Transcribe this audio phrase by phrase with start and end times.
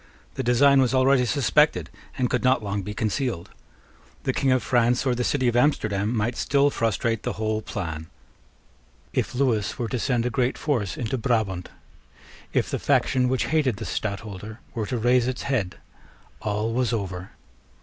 [0.33, 3.51] The design was already suspected, and could not be long concealed.
[4.23, 8.07] The King of France or the city of Amsterdam might still frustrate the whole plan.
[9.13, 11.69] If Lewis were to send a great force into Brabant,
[12.51, 15.75] if the faction which hated the Stadtholder were to raise its head,
[16.41, 17.33] all was over.